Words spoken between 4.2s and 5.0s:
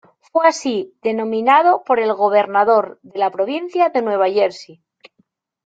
Jersey.